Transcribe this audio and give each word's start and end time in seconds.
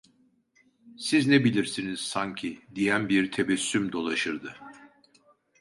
Siz 0.97 1.27
ne 1.27 1.43
bilirsiniz 1.43 1.99
sanki? 1.99 2.59
diyen 2.75 3.09
bir 3.09 3.31
tebessüm 3.31 3.91
dolaşırdı. 3.91 4.55